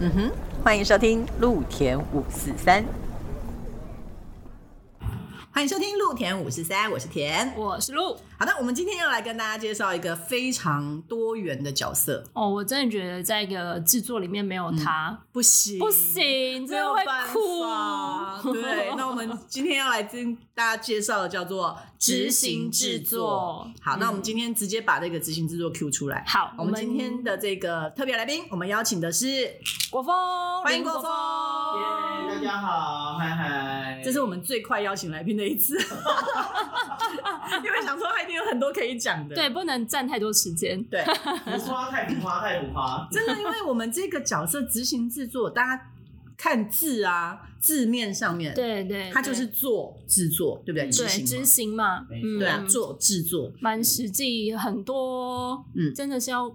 [0.00, 0.30] 嗯哼，
[0.62, 2.84] 欢迎收听陆田五四三。
[6.08, 7.52] 欢迎收听陆田五十三，我是田。
[7.54, 8.16] 我是鹿。
[8.38, 12.24] 好的，我们今天要来跟大家介绍一个非常多元的角色。
[12.32, 17.62] 哦，我真的觉得在一个制作里面没有他、不行，不行，真的会哭。
[18.54, 23.68] 对， 那我们今天要来跟大家介绍的叫做执行制作。
[23.82, 26.24] 好，那我们今天直接把这个执行制作 Q 出来。
[26.26, 29.26] 好，我们今天的这个特别来宾，我们邀请的是
[29.90, 30.14] 国风，
[30.64, 31.02] 欢迎国风。
[31.02, 33.77] 耶，大家好，嗨嗨。
[34.04, 35.76] 这是我们最快邀请来宾的一次，
[37.64, 39.34] 因为想说他一定有很多可以讲的。
[39.34, 40.82] 对，不能占太多时间。
[40.84, 43.08] 对，浮夸太浮夸太浮夸。
[43.12, 45.90] 真的，因为我们这个角色执行制作，大家
[46.36, 50.84] 看字啊，字面上面，对对，它就是做制作，对不对？
[50.90, 56.54] 对，执行嘛，嗯，对啊，做制作，蛮实际，很多，嗯，真的是要。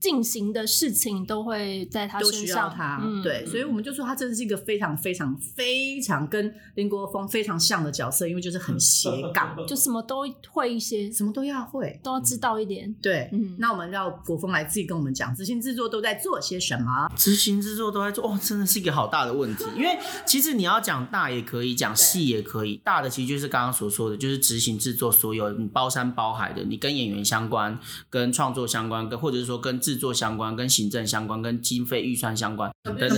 [0.00, 12.92] 进行的事情都会在他身上，他对，所以我们就说他真的是一个非常非常非常跟林国峰非常像的角色，因为就是很斜杠， 就什么都会一些，什么都要会，都要知道一点。
[13.02, 17.06] 对，嗯，那我们让国峰来自己跟我们讲，执行制作都在做些什么？
[17.14, 19.64] 执行制作都在做，哦，真的是一个好大的问题。
[19.76, 22.80] 因为其实你要讲大也可以，讲细也可以。
[22.82, 33.08] 大的其实就是刚刚所说的，就是执行制作所有你包山包海的，你跟演员相关、跟创作相关、跟或者是说跟制作相关、跟行政相关、跟经费预算相关等等，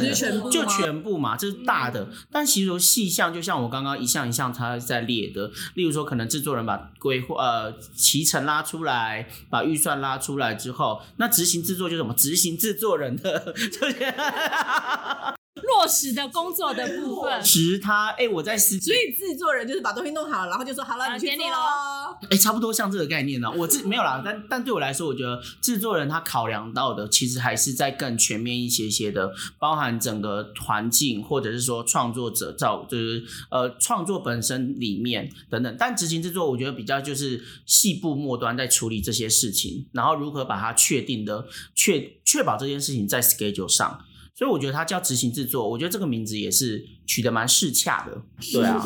[0.51, 2.09] 就全部嘛，这是大的。
[2.31, 12.15] 但其实细项，就像我刚刚一项一项他在列的，例如说，可能制作人把规划呃提成拉出来，把预算拉出来之后，那执行制作就是什么？
[12.15, 13.55] 执行制作人的。
[15.63, 21.57] 落实的工作的部分，实他哎，我在司，所以制作人就是把东西弄好了，然后就说好了，你去做喽。
[22.31, 23.51] 哎，差不多像这个概念呢。
[23.51, 35.77] 我自 没有啦，但但对我来说，我觉得制作人他考量到的其实还是在更全面一些些的，包含整个环境，或者是说创作者造，就是呃创作本身里面等等。
[35.79, 44.05] 但执行制作，我觉得比较就是细部末端在处理这些事情，然后如何把它确定的确确保这件事情在 schedule 上。
[44.35, 48.23] 所以我觉得它叫执行制作，我觉得这个名字也是取得蛮适恰的。
[48.53, 48.83] 对啊，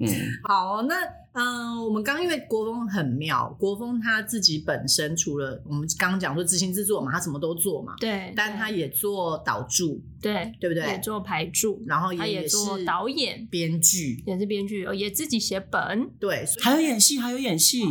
[0.00, 0.08] 嗯，
[0.44, 1.19] 好，那。
[1.32, 10.84] 嗯，我们刚因为国风很妙，国风他自己本身除了我们刚刚讲说自行制作嘛，他什么都做嘛，对，但他也做导助，对，对不对？
[10.88, 17.84] 也做排助，然后也做导演、编剧，也是编剧，也自己写本，对，还有演戏，还有演戏。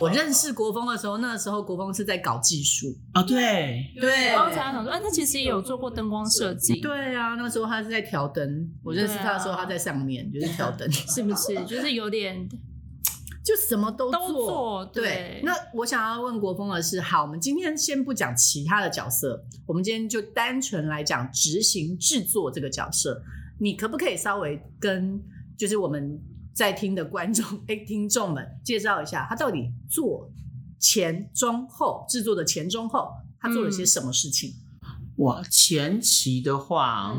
[0.00, 4.26] 我认识国风的时候，那个时候国风是在搞技术啊，对对。
[4.26, 11.54] 然后才想说，啊，他其实也有做过灯光设计，对啊，那个时候他是在调灯，我认识他的时候他在上面就是调灯， 是不是？
[11.64, 12.48] 就是有点。
[13.42, 15.40] 就什么都做，对。
[15.42, 23.22] 那我想要问国峰的是，好，我们今天先不讲其他的角色，我们今天就单纯来讲执行制作这个角色。
[23.58, 25.22] 你可不可以稍微跟
[25.56, 26.20] 就是我们
[26.54, 30.30] 在听的观众 哎听众们介绍一下，他到底做
[30.78, 34.54] 前中后制作的前中后，他做了些什么事情？
[35.16, 37.16] 哇，前期的话。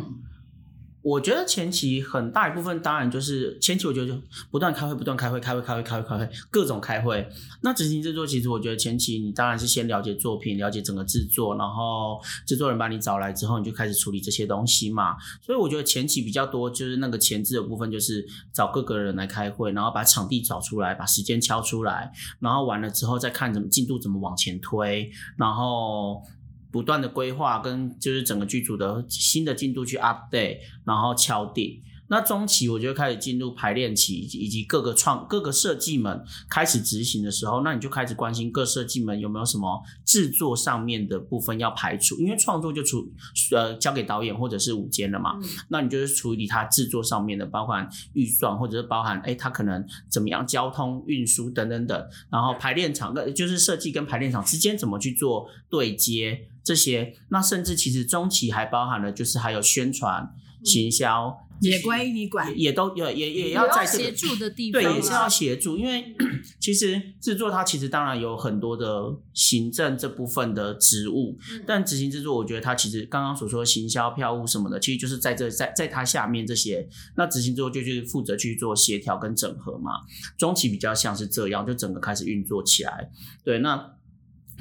[1.03, 7.27] 我觉得前期很大一部分，当然就是前期，我觉得就不断开会，不断开会，开会，开会，开会，开会，各种开会。
[7.63, 15.15] 那执行制作，其实我觉得前期你当然是先了解作品，了解整个制作，然后制作人把你找来之后，你就开始处理这些东西嘛。
[15.41, 18.23] 所以我觉得前期比较多，就是那个前置的部分，就是
[18.53, 26.21] 找各个人来开会，然后把场地找出来，把时间敲出来，然后完了之后再看怎么进度怎么往前推，然后。
[26.71, 31.81] 不断的规划跟就是整个剧组的新的进度去 update，然后敲定。
[32.11, 43.09] 那中期我就开始进入排练期，以及各个创各个设计们开始执行的时候，那你就开始关心各设计们有没有什么制作上面的部分要排除，因为创作就处
[43.55, 45.39] 呃交给导演或者是舞监了嘛，
[45.69, 61.37] 那你就是处理他制作上面的，包含预算或者是包含哎他可能怎么样交通运输等等等，然后排练场跟就是设计跟排练场之间怎么去做对接这些，那甚至其实中期还包含了就是还有宣传行销。
[61.61, 65.77] 也归你管，也都有，也也要在协助的地方，对，也是要协助。
[65.77, 66.03] 因为
[66.59, 71.37] 其实制作它其实当然有很多的行政这部分的职务，
[71.67, 76.89] 但执行制作，我觉得它其实刚刚所说行销、票务什么的，其实就是在这在在它下面这些。
[77.15, 79.91] 那执行制作就去负责去做协调跟整合嘛。
[80.39, 83.11] 中期比较像是这样，就整个开始运作起来。
[83.43, 83.93] 对，那。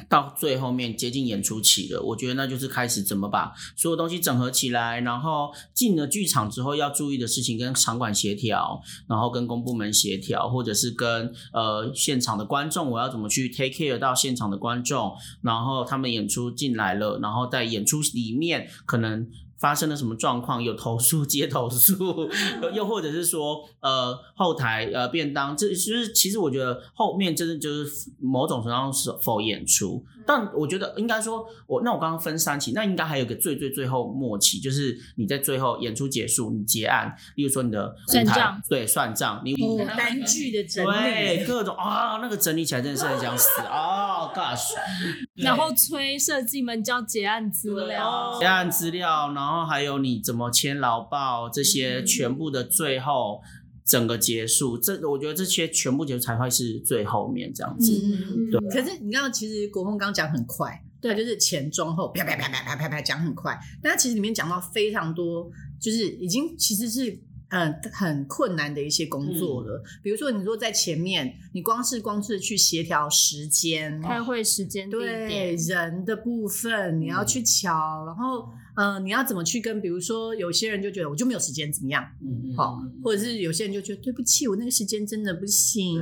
[0.08, 15.12] 到最后面接近演出期了，我觉得那就是开始怎么把所有东西整合起来，然后进了剧场之后要注意的事情，跟场馆协调，然后跟公部门协调，或者是跟呃现场的观众，我要怎么去 take care 到现场的观众，
[15.42, 19.28] 然后他们演出进来了，然后在演出里面可能。
[19.60, 22.28] 发生了什么状况，有投诉接投诉，
[22.74, 39.54] 又或者是说，呃，后台呃便当，这就是其实我觉得后面真的就是某种程度上是否演出，但我觉得应该说，我那我刚刚分三期，那应该还有个最最最后末期，就是你在最后演出结束，你结案，例如说你的算账，对，算账，你
[39.98, 44.72] 单据的整理，各种啊，那个整理起来真的是很想死啊，gosh，
[45.34, 49.50] 然后催设计们交结案资料，结案资料，然后。
[49.50, 53.42] 然后还有你怎么签劳报这些全部的最后
[53.90, 57.90] 整个结束，这我觉得这些全部结束才会是最后面这样子。
[58.52, 58.60] 对。
[58.70, 65.50] 可是你知道其实国风刚讲很快，对，就是前中后啪啪啪啪啪啪啪讲很快，但它其实里面讲到非常多，
[65.80, 67.20] 就是已经其实是。
[67.50, 69.82] 嗯，很困难的一些工作了。
[70.02, 79.80] 比如说，你说在前面，你光是光是去协调时间、开会时间、对人的部分，你要去瞧，然后，嗯，你要怎么去跟？
[79.80, 82.04] 比如说，有些人就觉得我就没有时间，怎么样？
[82.22, 86.00] 嗯好，或者是有些人就觉得对不起，我那个时间真的不行。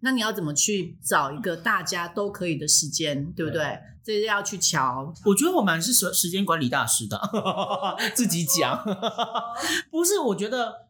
[0.00, 3.78] 那你要怎么去找一个大家都可以的时间，对不对？
[4.04, 5.14] 这是要去瞧。
[5.24, 7.18] 我觉得我蛮是时时间管理大师的，
[8.14, 8.84] 自己讲，
[9.90, 10.18] 不是？
[10.18, 10.89] 我觉得。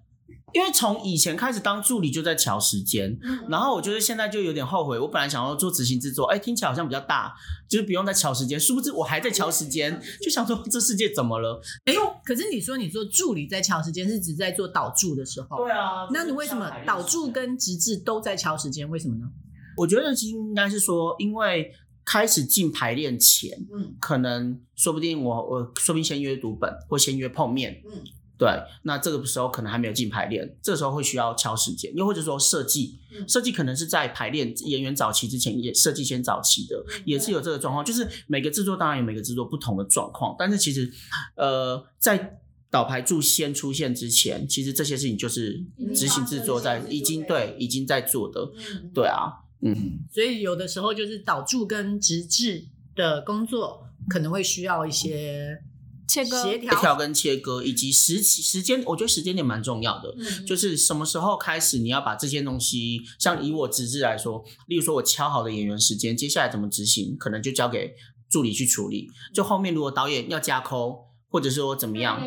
[0.52, 4.98] 因为从以前开始当助理就在调时间，嗯然后我觉得现在就有点后悔。
[4.98, 7.32] 我本来想要做执行制作，哎，听起来好像比较大，
[7.68, 8.58] 就是不用再调时间。
[8.58, 11.60] 殊不知我还在调时间，就想说这世界怎么了？
[11.84, 11.94] 哎，
[12.24, 15.64] 可是你说你做助理在调时间，是指在做导助的时候？
[15.64, 16.08] 对啊。
[16.12, 18.88] 那你为什么导助跟直至都在调时间？
[18.88, 19.30] 为什么呢？
[19.76, 21.72] 我觉得其实应该是说，因为
[22.04, 28.02] 开始进排练前，嗯，可能说不定我我说不定先约读本或先约碰面，嗯。
[28.40, 28.48] 对，
[28.84, 32.98] 那这个时候可能还没有进排练，这时候会需要敲时间，又或者说设计，
[33.28, 37.84] 设计可能是在排练演员早期之前也设计先早期的，也是有这个状况。
[37.84, 40.90] 就是每个制作当然有每个制作不同的状况，但是其实，
[41.36, 42.40] 呃，在
[42.70, 45.62] 导排柱先出现之前，其实这些事情就是
[45.94, 48.50] 执行制作在已经对已经在做的，
[48.94, 52.64] 对啊，嗯，所以有的时候就是导柱跟直制
[52.96, 55.62] 的工作可能会需要一些。
[56.10, 60.12] 切割、协调跟切割，以及时时间，我觉得时间点蛮重要的。
[60.44, 67.94] 就是什么时候开始，你要把这些东西，像以我直至来说，例如说我敲好的演员时间，接下来怎么执行，可能就交给
[68.28, 69.08] 助理去处理。
[69.32, 72.20] 就后面如果导演要加扣，或者说怎么样，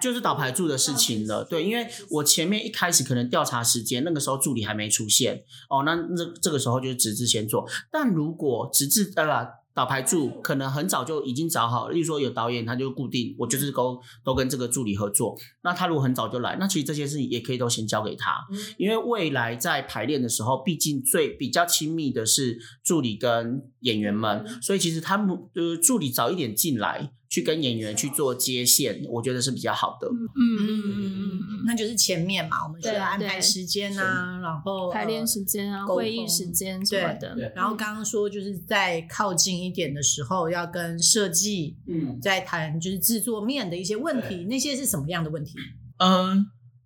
[0.00, 1.44] 就是倒排柱的事情了。
[1.44, 7.64] 对，因为我前面一开始可能调查时间，那个时候助理还没出现，哦，那那这个时候就是直至先做。
[7.92, 9.61] 但如果直至呃。
[9.74, 15.36] 导排助可能很早就已经找好了，例如说有导演，他就固定，我就是都都跟这个助理合作。
[15.62, 18.44] 那他如果很早就来，那其实这些事情也可以都先交给他，
[18.76, 27.12] 因为未来在排练的时候，毕竟最比较亲密的是助理跟演员们，所以其实他们呃助理早一点进来。
[27.32, 30.06] 去跟演员去做接线，我觉得是比较好的。
[30.06, 37.34] 嗯嗯嗯嗯嗯，那就是前面嘛，我们需要安排时间啊，然后排练时间啊，会议时间什么的。
[37.56, 45.54] 然后刚刚说就是在靠近一点的时候，要跟设计嗯在谈就是制作面的一些问题，那些是什么样的问题？
[45.96, 46.44] 嗯。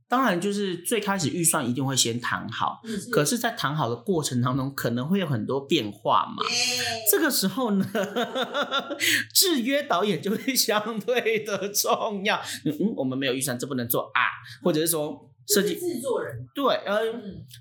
[0.08, 2.80] 当然，就是最开始预算一定会先谈好，
[3.10, 6.42] 可是，在谈好的过程当中，可能会有很多变化嘛。
[7.10, 7.84] 这个时候呢，
[9.34, 12.40] 制约导演就会相对的重要。
[12.64, 14.20] 嗯，我们没有预算，这不能做啊，
[14.62, 15.30] 或者是说。
[15.46, 17.00] 设计制作人对，呃，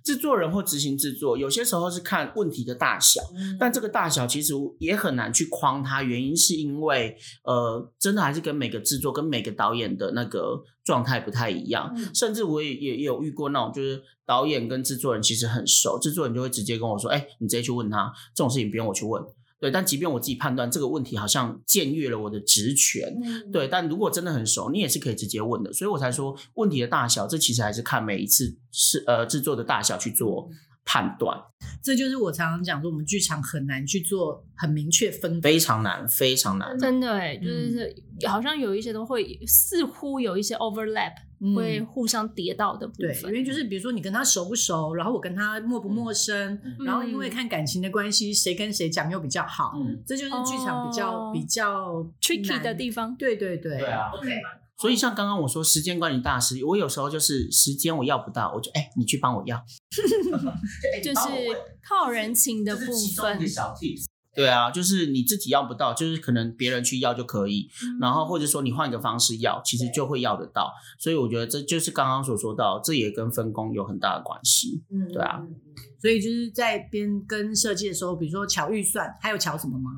[0.03, 3.21] 制作人或执行制作，有些时候是看问题的大小，
[3.59, 6.01] 但这个大小其实也很难去框它。
[6.01, 11.95] 原因是因为，呃，真的还是跟每个制作跟每个导演的那个状态不太一样。
[12.13, 19.21] 甚至我也也有遇过那种，就是导演跟制作人其实很熟，制作人就会直接跟我说：“哎，你直接去问他，这种事情不用我去问。”
[19.65, 23.11] 对，但即便我自己判断这个问题好像僭越了我的职权，
[23.51, 30.47] 对，但如果真的很熟，你也是可以直接问的，所以我才说问题的大小，这其实还是看每一次是呃制作的大小去做
[30.85, 31.35] 判断。
[31.81, 37.91] 这就是我常常讲说，我们剧场很难去做很明确分，非常难，非常难，真的哎，就是
[38.27, 41.13] 好像有一些都会似乎有一些 overlap。
[41.55, 49.73] 会互相叠到的部分，因为就是比如说你跟他熟不熟，然后我跟他陌不陌生，然后因为看感情的关系，谁跟谁讲又比较好，
[50.05, 53.15] 这就是剧场比较比较 tricky 的地方。
[53.15, 54.11] 对对对，对啊。
[54.13, 54.29] OK。
[54.77, 59.57] 所以像刚刚我说时间管理大师，我有时候就是时间我要不到，我就哎你去帮我要，
[61.01, 61.19] 就是
[61.87, 62.81] 靠人情的部
[63.15, 63.39] 分。
[64.35, 67.69] 对啊，就是你自己要不到，就是可能别人去要就可以，
[68.01, 70.71] 然后或者说你换一个方式要，其实就会要得到。
[70.99, 74.83] 所以我觉得这就是刚刚所说到，这也跟分工有很大的关系。
[74.91, 75.41] 嗯，对啊。
[76.01, 79.91] 所以就是在边跟设计的时候，比如说调预算，还有调什么吗？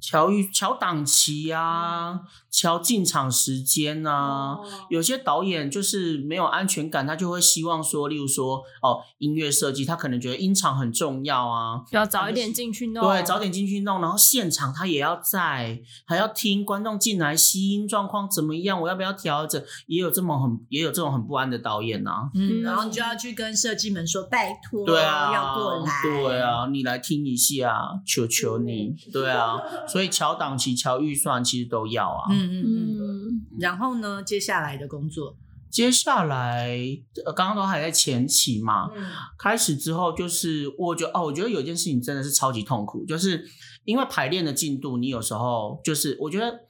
[0.00, 2.20] 调预调档期啊，
[2.52, 4.58] 调进场时间啊。
[4.90, 19.62] 有些导演就是没有安全感，他就会希望说，例如说哦，音乐设计，他可能觉得音场很重要啊，要早一点进去弄，对，早点进去弄，然后现场他也要在，还要听观众进来吸音状况怎么样，我要不要调整？
[19.86, 27.74] 也有这么很也有这种很不安的导演呐、嗯，然后你就要去跟设计们说，拜托，对啊，要过来，对啊，你来听一下，
[28.06, 32.28] 求求你，对啊，所以调档期、调预算其实都要啊。
[32.30, 32.98] 嗯嗯嗯。
[32.98, 35.36] 嗯，然后呢，接下来的工作，
[35.70, 36.78] 接下来，
[37.24, 39.04] 呃，刚刚都还在前期嘛，嗯。
[39.38, 43.44] 开始之后就是，我觉得哦，我觉得有一件事情真的是超级痛苦，就是
[43.84, 46.60] 因为排练的进度，你有时候就是我觉得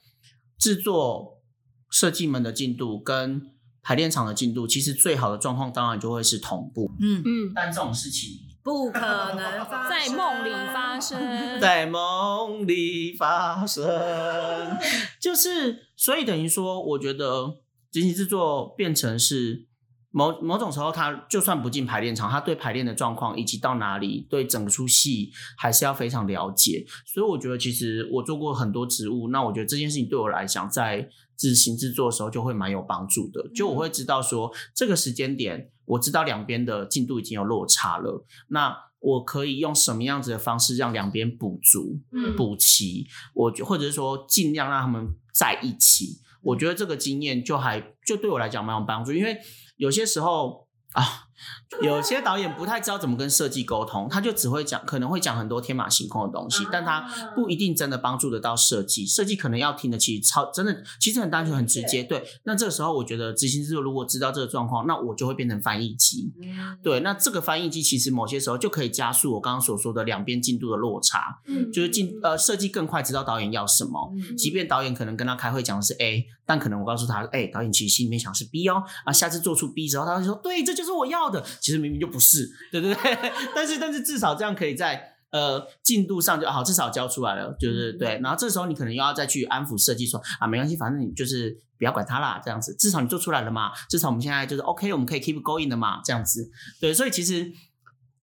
[0.57, 1.41] 制作
[1.89, 3.41] 设计们的进度跟
[3.81, 11.19] 排练场的进度，其实最好的状况当然就会是同步，嗯，嗯，但这种事情不可能发在生梦里发生，
[11.59, 13.83] 在梦里发生，
[15.23, 19.65] 就是所以等于说，我觉得执行制作变成是
[20.11, 26.85] 某某种时候，他就算不进排练场，他对排练的状况以及到哪里，对整出戏还是要非常了解。
[27.05, 33.49] 所以我觉得，其实我做过很多职务，那我觉得这件事情对我来讲，在执行制作的时候就会蛮有帮助的。
[33.55, 46.21] 就我会知道说，这个时间点，我知道两边的进度已经有落差了，那我可以用什么样子的方式让两边补足、嗯补齐，我就或者是说尽量让他们在一起。
[46.41, 49.37] 我觉得这个经验就还就对我来讲蛮有帮助，因为
[49.75, 51.03] 有些时候啊，
[51.81, 57.01] 有些导演不太知道怎么跟设计沟通，他就只会讲，可能会讲很多天马行空的东西，但他
[57.35, 59.05] 不一定真的帮助得到设计。
[59.05, 62.03] 设计可能要听的其实超真的，其实很单纯很直接。
[62.03, 66.31] 对，那这个时候我觉得执行制作如果知道这个状况，那我就会变成翻译机。
[66.41, 74.11] 嗯对，那这个翻译机其实某些时候就可以加速我刚刚所说的两边进度的落差，嗯就是进呃设计更快知道导演要什么。
[74.15, 83.17] 嗯即便导演可能跟他开会讲的是 A，但可能我告诉他，哎、导演其实心里面想是 B 哦，啊，下次做出 B 之后，他会说，对，这就是我要的，其实明明就不是，对对对，
[83.55, 96.49] 但是但是至少这样可以在呃进度上就好，至少交出来了，就是对，然后这时候你可能又要再去安抚设计说，啊，没关系，反正你就是不要管他啦，这样子，至少你做出来了嘛，至少我们现在就是 OK，我们可以 keep going 的嘛，这样子，
[96.79, 97.51] 对，所以其实。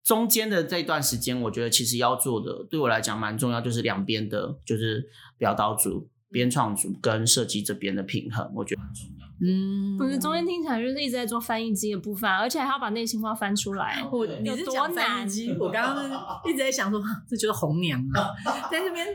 [0.03, 9.27] 中间的这段时间，我觉得其实要做的，对我来讲蛮重要，就是两边的，就是表导组、编创组跟设计这边的平衡，我觉得很重要。
[9.43, 14.07] 嗯不是中间听起来就是一直在做翻译机的部分，而且还要把内心话翻出来。
[14.13, 16.05] 我对你是讲翻译机，我刚刚
[16.47, 18.31] 一直在想说，这就是红娘啊，
[18.71, 19.07] 在这边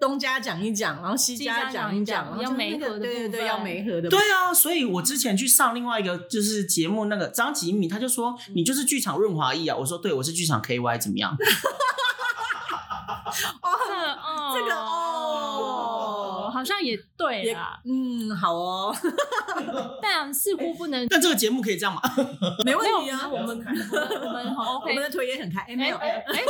[0.00, 11.36] 东家讲一讲，然后西家讲一讲，然后要媒合的对对对，要分媒合的对啊，所以我之前去上另外一个就是节目，那个张吉米他就说你就是剧场润滑液啊，我说对，我是剧场 KY 怎么样？
[11.38, 11.44] 这
[13.62, 15.05] 哦，这个哦好
[16.66, 18.94] 像也对也啦，嗯，好哦，
[20.02, 21.06] 但似乎不能。
[21.08, 22.02] 但这个节目可以这样吗？
[22.66, 24.96] 没问题啊，我们我们好我们。
[24.96, 26.42] 的腿也很开，哎，没有，哎哎哎，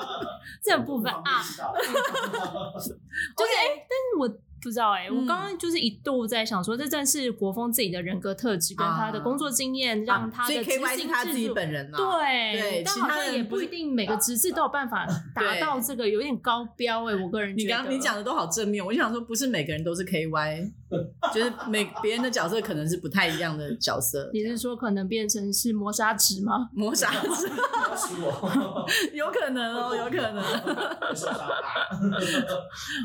[0.64, 4.28] 这部分啊，就是哎、但是我
[4.62, 10.62] 不知道哎、嗯我刚刚就是一度在想说，这正是国风自己的人格特质跟他的工作经验，让他啊所以
[11.06, 17.64] 他自己本人啊，对，对但其他人好像也不一定每个职字都有办法达到这个，有点高标哎、我个人觉得。
[17.64, 20.72] 你刚刚你讲的都好正面，我就想说，不是每个人都是 K Y，
[21.34, 24.30] 就是每别人的角色可能是不太一样的角色。
[24.34, 26.68] 你是说可能变成是磨砂纸吗？
[26.74, 27.48] 磨砂纸。
[29.14, 30.42] 有可能哦，有可能，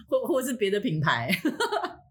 [0.07, 1.29] 或或是别的品牌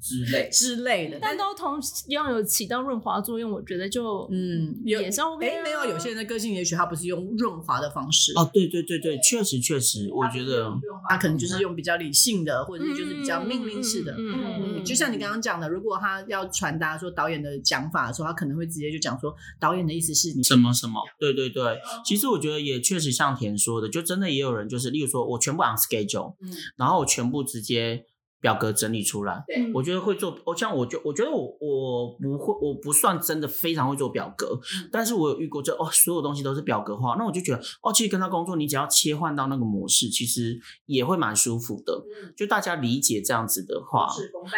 [0.00, 0.48] 之类。
[0.50, 1.18] 之类的。
[1.20, 1.78] 但都同
[2.08, 10.72] 样有起到润滑作用，我觉得就嗯，有也是 OK 啊哎，没有，有些人的个性也许他不是用润滑的方式，哦，对对对对，确实确实，我觉得
[11.10, 14.12] 他可能就是用比较理性的，或者是就是比较命令式的。
[14.12, 21.76] 嗯嗯嗯，就像你刚刚讲的，如果他要传达说导演的讲法的时候，他可能会直接就讲说导演的意思是你什么什么，对对对，
[22.06, 28.06] 其实我觉得也确实像田说的，就真的也有人就是，例如说我全部 on schedule，嗯然后我全部直接
[28.40, 29.72] 表格整理出来，对。
[29.72, 34.88] 我觉得会做，我像我就我觉得我我不会，我不算真的非常会做表格，嗯。
[34.92, 41.92] 但是我有遇过就哦，所有东西都是表格化，那我就觉得哦，其实跟他工作，你只要切换到那个模式，其实也会蛮舒服的，
[42.22, 42.32] 嗯。
[42.36, 44.52] 就大家理解这样子的话，公办，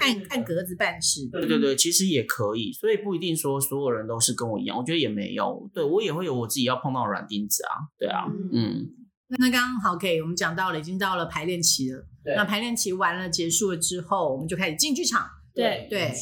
[0.00, 1.28] 按按格子办事。
[1.30, 8.90] 对对对，其实也可以，所以不一定说所有人都是跟我一样，我觉得也没有，对我也会有我自己要碰到的软钉子啊，对啊，嗯，
[9.38, 12.06] 那刚刚好，OK，我们讲到了，已经到了排练期了。
[12.22, 12.34] 对。
[12.36, 15.26] 那排练期完了，结束了之后，我们就开始进剧场。
[15.54, 15.86] 对。
[15.88, 16.12] 对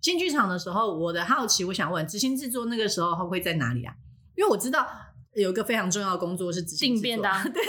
[0.00, 3.94] 进剧场的时候，我的好奇，我想问，执行制作那个时候会在哪里啊？
[4.36, 4.86] 因为我知道
[5.34, 7.02] 有一个非常重要的工作是执行制作。
[7.02, 7.44] 订便当。
[7.52, 7.62] 对，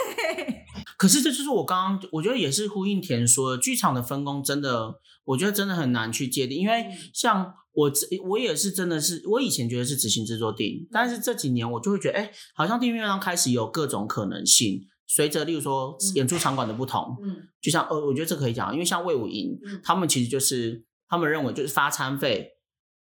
[0.96, 7.92] 可是这就是我刚刚我觉得也是呼应田说的，剧场的分工真的，我觉得真的很难去界定，因为像我
[8.28, 22.55] 我也是真的是，我以前觉得是执行制作电影，但是这几年我就会觉得，哎，好像电影院上开始有各种可能性，随着例如说演出场馆的不同，嗯，就像呃，我觉得这可以讲，因为像魏武营，他们其实就是他们认为就是发餐费。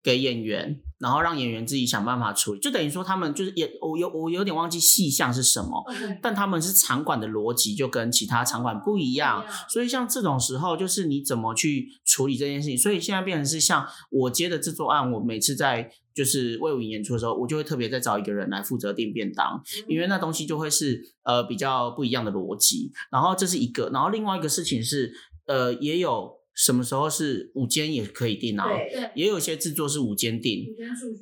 [0.05, 5.83] 给演员，然后让演员自己想办法处理，就等于说他们就是也我有我有点忘记细项是什么，
[6.21, 25.11] 但他们是场馆的逻辑就跟其他场馆不一样，所以像这种时候就是你怎么去处理这件事情，所以现在变成是像我接的制作案，我每次在就是魏武营演出的时候，我就会特别再找一个人来负责订便当，因为那东西就会是呃比较不一样的逻辑，然后这是一个，然后另外一个事情是
[25.47, 26.34] 呃也有。
[26.55, 28.65] 什么时候是午间也可以定啊？
[28.65, 30.65] 对，也有些制作是午间定。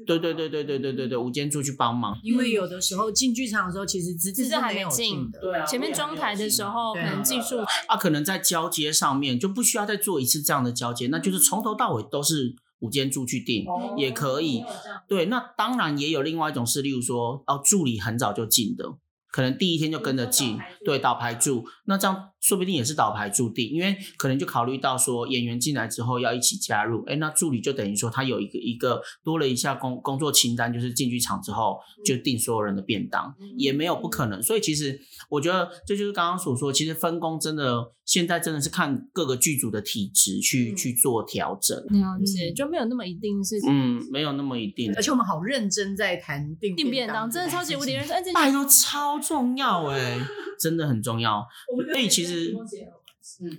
[0.06, 2.18] 对对对对对对对对，午间住去帮忙。
[2.24, 5.42] 因为有的时候进剧场的时候，其实资质还没进的。
[5.42, 5.66] 对啊。
[5.66, 13.66] 前面装台的时候，可能技术啊，可能在交接上面就不需要再做一次这样的交接，那就是从头到尾都是午间住去定
[13.98, 14.64] 也可以。
[15.08, 18.86] 对，那当然也有另外一种是，例如说哦，助理很早就进的。
[19.32, 34.44] 可能第一天就跟着进，对倒排住，那这样说不定也是倒牌注定，因为可能就考虑到说演员进来之后要一起加入，哎，那助理就等于说他有一个一个多了一下工工作清单，就是进剧场之后就订所有人的便当，也没有不可能。
[34.44, 44.94] 所以其实我觉得这就是刚刚所说，其实分工真的现在真的是看各个剧组的体质去去做调整，了解就没有那么一定是，嗯，没有那么一定。
[44.96, 49.14] 而且我们好认真在谈订订便当，真的超级无敌认真，拜托超。
[49.24, 50.20] 重要哎，
[50.60, 51.46] 真的很重要。
[51.92, 52.54] 所以其实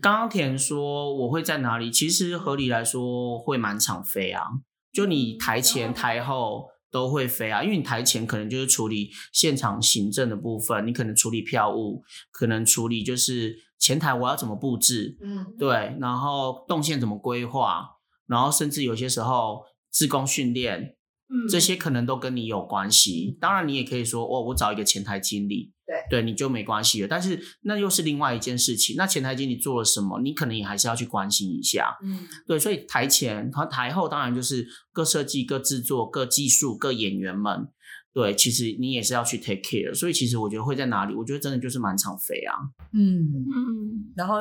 [0.00, 4.42] 刚刚田说我会在哪里，其实合理来说会满场飞啊。
[4.92, 17.88] 就你台前台后都会飞啊，因为你台前可能就是处理现场行政的部分，你可能处理票务，可能处理就是前台我要怎么布置，嗯，对，然后动线怎么规划，
[18.26, 20.96] 然后甚至有些时候自工训练。
[21.26, 27.08] 嗯这些可能都跟你有关系，当然你也可以说，哦，我找一个前台经理，对，对，你就没关系了。
[27.08, 28.96] 但是那又是另外一件事情。
[28.96, 31.96] 那前台经理做了什么，你可能也还是要去关心一下。
[32.02, 37.68] 嗯，对，所以台前和台后当然就是各设计、各制作、各技术、各演员们，
[38.12, 39.94] 对，其实你也是要去 take care。
[39.94, 41.14] 所以其实我觉得会在哪里？
[41.14, 42.56] 我觉得真的就是满场飞啊。
[42.92, 44.36] 嗯嗯，然后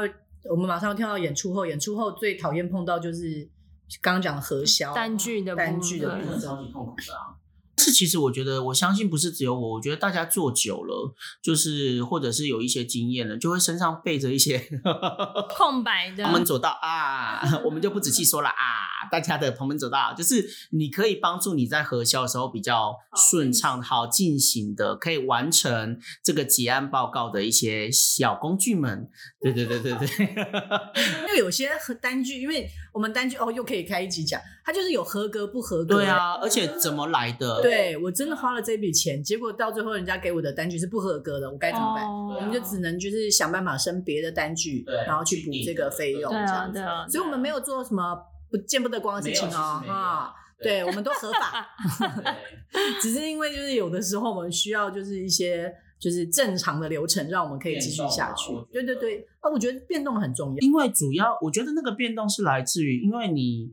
[0.50, 3.50] 我们马上要跳到演出后，演出后最讨厌碰到就是。
[4.02, 7.36] 刚刚讲的核销单据的单据的部分，超级痛苦的啊。
[7.78, 14.60] 是，其实我觉得，我相信不是只有我，我觉得大家做久了，就是或者是有一些经验了，就会身上背着一些
[15.58, 18.92] 空白的旁门左道啊， 我们就不仔细说了啊。
[19.12, 22.96] 大家的旁门左道，就是你可以帮助你在核销的时候比较
[23.30, 29.10] 顺畅、好进行的，可以完成这个结案报告的一些小工具们。
[29.42, 30.08] 对对对对对，
[31.28, 31.70] 因为有些
[32.02, 35.96] 单据，因为我们单据哦，又可以开一集讲，它就是有合格不合格。
[35.96, 37.62] 对啊，而且怎么来的？
[37.62, 42.06] 对我真的花了这笔钱，结果到最后人家给我的单据是不合格的，我该怎么办？
[42.08, 46.80] 我们就只能就是想办法生别的单据，然后去补这个费用，这样子。
[47.10, 48.18] 所以我们没有做什么
[48.50, 51.68] 不见不得光的事情哦，啊，对，我们都合法
[53.02, 55.74] 只是因为就是有的时候我们需要就是一些。
[56.00, 58.52] 就是正常的流程，让我们可以继续下去。
[58.74, 60.58] 对对对，啊，我觉得变动很重要。
[60.60, 63.72] 因为主要，我觉得那个变动是来自于，因为你，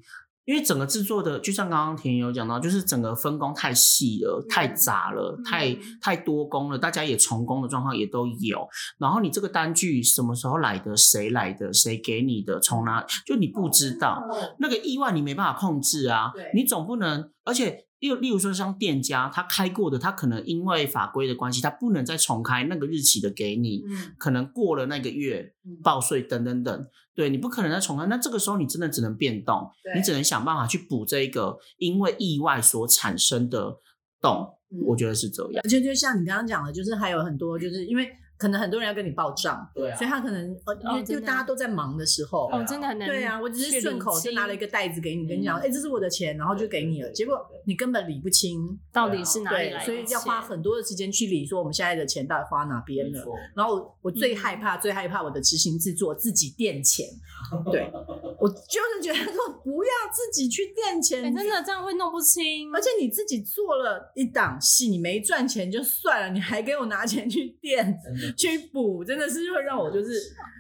[0.51, 8.69] 因为整个制作的，就像刚刚田有讲到，就是整个分工太细了，太杂了，太太多工了，大家也重工的状况也都有。
[8.99, 14.21] 然后你这个单据什么时候来的，谁来的，谁给你的，从哪，就你不知道，
[14.59, 16.33] 那个意外你没办法控制啊。
[16.53, 17.87] 你总不能，而且。
[18.01, 23.85] 例例如说，像店家他开过的，他可能因为法规的关系，他不能再重开那个日期的给你。
[23.87, 28.07] 嗯，可能过了那个月报税等等等，对你不可能再重开。
[28.07, 33.77] 那这个时候你真的只能变动，你只能想办法去补这一个因为意外所产生的
[34.21, 34.49] 洞。
[34.87, 35.61] 我觉得是这样。
[35.65, 38.09] 而且就像你刚刚讲的，就是还有很多，就是因为。
[38.41, 43.07] 可能很多人要跟你报账，对，所以他可能呃，因为就大家都在忙的时候，哦，真的很难。
[43.07, 47.11] 对啊，我只是顺口就拿了一个袋子给你，跟你讲，哎，这是我的钱，然后就给你了。
[47.11, 53.23] 结果你根本理不清到底是哪里来，所以要花很多的时间去理，说我们现在的钱到底花哪边了。
[53.55, 57.07] 然后我最害怕、最害怕我的执行制作自己垫钱，
[57.71, 57.93] 对，
[58.39, 62.73] 我就是觉得说，不要自己去垫钱，哎真的这样会弄不清。
[62.73, 68.01] 而且你自己做了一档戏，你没赚钱就算了，你还给我拿钱去垫
[68.37, 70.13] 去补，真的是会让我就是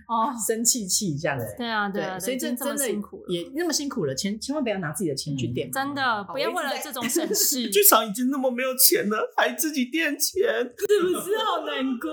[0.08, 1.44] 哦，生气气这样子。
[1.56, 5.70] 对啊，啊，所以这已经这么真的辛苦了，也那么辛苦了，千千万不要拿自己的钱去垫。
[5.70, 7.68] 真的不要为了这种省 事。
[7.70, 10.42] 剧场已经那么没有钱了，还自己垫钱，
[10.88, 12.10] 是不是好难过？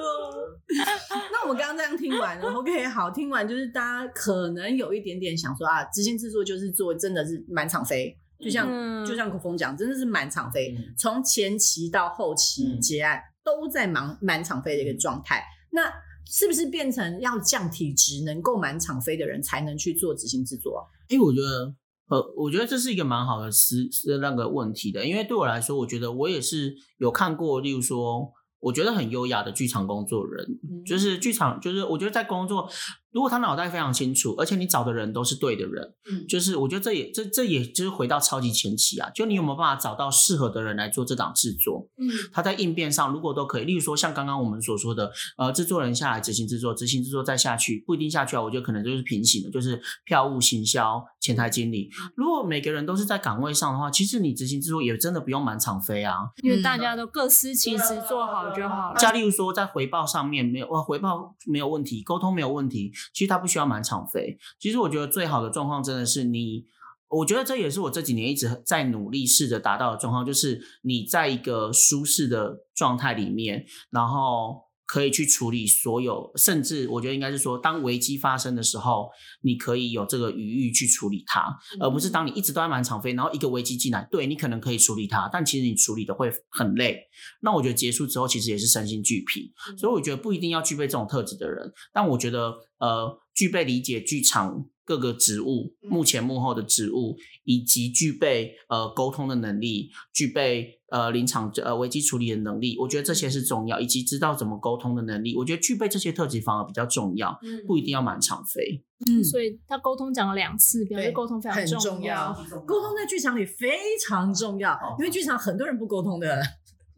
[1.32, 15.42] 那我们刚刚这样听完了，OK， 好，听完就是大家可能有一点点想说啊，执行制作就是做真的是满场飞，就像、嗯就像国峰讲，真的是满场飞，嗯从前期到后期嗯结案、都在忙满场飞的一个状态。
[15.72, 15.90] 那
[16.26, 20.84] 是不是变成要降体脂，能够满场飞的人才能去做执行制作啊？
[21.08, 21.74] 因为我觉得，
[22.10, 28.30] 呃，我觉得这是一个蛮好的思是那个问题的，因为对我来说，我觉得我也是有看过，例如说，
[28.60, 32.70] 我觉得很优雅的剧场工作人，嗯就是剧场，就是我觉得在工作，
[33.12, 41.90] 如果他脑袋非常清楚，而且你找的人都是对的人，嗯就是我觉得这也这这也就是回到超级前期啊，就你有没有办法找到适合的人来做这档制作？
[41.98, 51.90] 嗯他在应变上如果都可以，例如说像刚刚我们所说的，呃，制作人下来执行制作，执行制作再下去，不一定下去啊，我觉得可能就是平行的，就是票务、行销、前台经理。
[52.16, 56.18] 如果每个人都是在岗位上的话，其实你执行制作也真的不用满场飞啊。
[56.44, 59.00] 因为大家都各司其职，做好就好了。
[59.00, 64.38] 像例如说在回报上面没有，呃，回报没有问题，沟通没有问题，其实它不需要满场飞。
[64.60, 66.66] 其实我觉得最好的状况真的是你。
[67.10, 79.10] 我觉得这也是我这几年一直在努力试着达到的状况，就是你在一个舒适的状态里面，然后可以去处理所有，甚至我觉得应该是说，当危机发生的时候，
[79.42, 87.00] 你可以有这个余裕去处理它，而不是当你一直都在满场飞，然后一个危机进来，对你可能可以处理它，但其实你处理的会很累。
[87.42, 107.38] 那我觉得结束之后，其实也是身心俱疲，所以我觉得不一定要具备这种特质的人，但我觉得呃，具备理解剧场各个职务、幕前幕后的职务，以及具备呃沟通的能力，具备呃临场呃危机处理的能力，我觉得这些是重要，以及知道怎么沟通的能力，我觉得具备这些特质反而比较重要，
[107.68, 108.84] 不一定要满场飞。
[109.08, 112.34] 嗯所以他沟通讲了两次，表示沟通非常很重要。
[112.66, 116.42] 沟通在剧场里非常重要，因为剧场很多人不沟通的，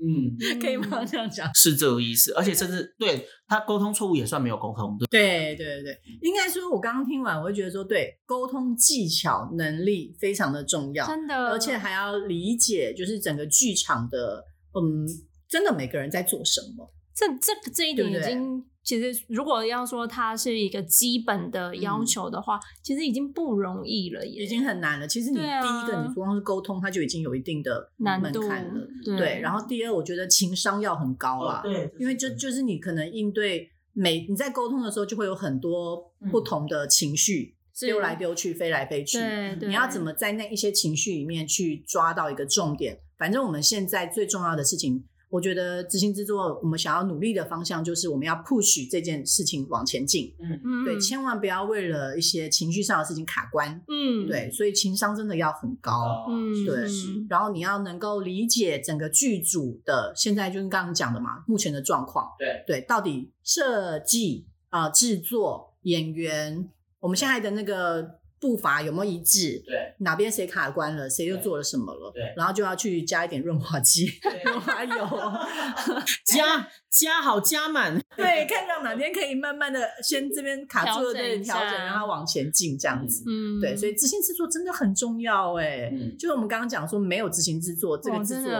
[0.01, 1.03] 嗯， 可以吗？
[1.05, 1.53] 这样讲？
[1.53, 5.29] 是这个意思，而且甚至对他沟通错误也算没有沟通，对。
[5.29, 15.05] 对对对，应该说，我刚刚听完，我会觉得说，对，沟通技巧能力非常的重要，真的，而且还要理解，就是整个剧场的，嗯，
[15.47, 16.93] 真的每个人在做什么。
[17.15, 25.07] 这这这一点已经，其实如果要说它是一个基本的要求的话，其实已经不容易了耶，已经很难了。
[25.07, 28.87] 其实你第一个，你光是沟通，它就已经有一定的门难度槛了。
[29.05, 39.19] 对对，然后第二，我觉得情商要很高啦，对因为就就是你可能应对每你在沟通的时候，就会有很多不同的情绪是丢来丢去、飞来飞去。
[39.19, 42.99] 对对，你要怎么在那一些情绪里面去抓到一个重点？
[43.19, 50.33] 反正我们现在最重要的事情，我觉得执行制作我们想要努力的方向就是我们要 push 这件事情往前进。
[50.39, 53.79] 嗯嗯对，千万不要为了一些情绪上的事情卡关。
[53.87, 56.25] 嗯对，所以情商真的要很高。
[56.29, 62.27] 嗯对嗯然后你要能够理解整个剧组的现在就是刚刚讲的嘛，目前的状况。
[62.39, 69.61] 对对，到底设计啊、制作、演员，我们现在的那个步伐有没有一致？
[69.65, 69.93] 对。
[69.99, 72.11] 哪边谁卡关了，谁又做了什么了？
[72.13, 72.33] 对。
[72.37, 74.07] 然后就要去加一点润滑剂、
[74.45, 74.95] 润滑油，
[76.25, 83.23] 加加好加满，对，看到哪边可以慢慢的先这边卡住了，调整一对，调整，下让它往前进，这样子。
[83.27, 83.59] 嗯。
[83.59, 86.15] 对，所以执行制作真的很重要哎、嗯。
[86.17, 88.51] 就是我们刚刚讲说，没有执行制作，这个哦制作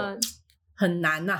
[0.75, 1.39] 很难呐、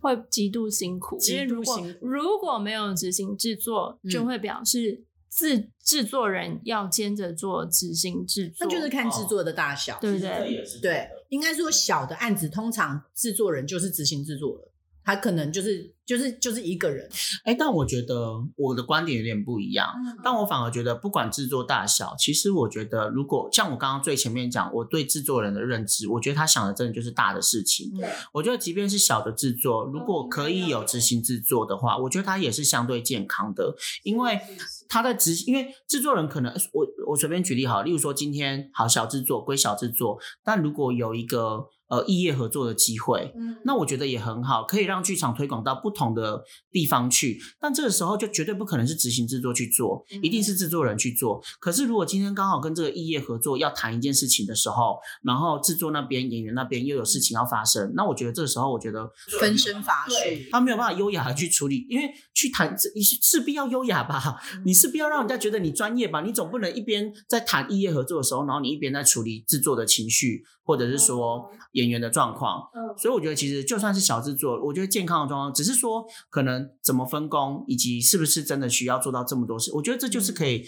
[0.00, 2.06] 会极度辛苦，极因为如果度辛苦。
[2.06, 4.10] 如果没有执行制作，嗯。
[4.10, 5.04] 就会表示
[5.36, 9.98] 制制作人要兼着做执行制作，那就是看制作的大小。
[10.00, 10.64] 对不对？
[10.80, 14.72] 对，应该说小的案子，通常制作人就是执行制作了，
[15.06, 17.08] 他可能就是就是就是一个人。
[17.44, 19.88] 哎，但我觉得我的观点有点不一样。
[20.04, 27.92] 嗯但我反而觉得，不管制作大小，其实我觉得，如果像我刚刚最前面讲，我对制作人的认知，我觉得他想的真的就是大的事情。
[27.96, 34.40] 对我觉得，即便是小的制作，如果可以有执行制作的话，我觉得他也是相对健康的，因为
[34.88, 43.32] 他在执，因为制作人可能我我随便举例好，例如说今天好小制作归小制作，但如果有一个呃异业合作的机会。
[43.36, 47.40] 嗯那我觉得也很好，可以让剧场推广到不同的地方去。
[47.60, 51.42] 但这个时候就绝对不可能是执行制作去做，嗯一定是制作人去做。
[51.58, 60.14] 可是如果今天刚好跟这个异业合作要谈一件事情的时候，然后制作那边、演员那边又有事情要发生，那我觉得这个时候，我觉得分身乏术，
[60.52, 72.68] 他没有办法优雅的去处理，因为去谈你势必要优雅吧，你势必要让人家觉得你专业吧，你总不能一边在谈异业合作的时候，然后你一边在处理制作的情绪，或者是说演员的状况。
[72.74, 80.64] 嗯所以我觉得其实就算是小制作，我觉得健康的状况，只是说可能怎么分工，以及是不是真的需要做到这么多事，我觉得这就是可以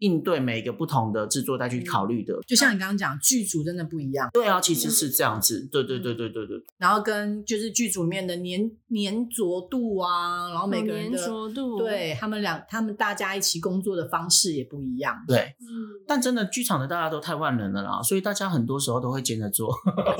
[0.00, 2.34] 应对每个不同的制作再去考虑的。
[2.46, 6.56] 就像你刚刚讲，剧组真的不一样，对啊，其实是这样子，对对对对对对。
[6.76, 15.16] 然后跟就是剧组里面的粘粘着度啊，然后每个人粘的着度，对他们两，他们大家一起工作的方式也不一样。
[15.28, 19.72] 对，嗯，但真的剧场的大家都太万能了啦，所以大家很多时候都会兼着做。